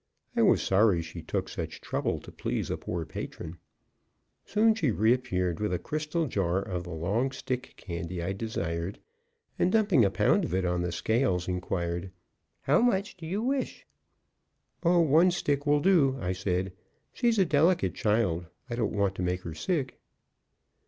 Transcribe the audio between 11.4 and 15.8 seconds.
inquired, "How much do you wish?" "Oh, one stick